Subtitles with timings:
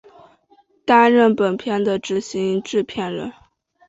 [0.83, 3.31] 担任本片的执行制片人。